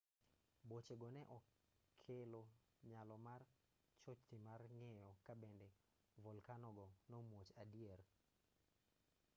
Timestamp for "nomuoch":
7.09-7.51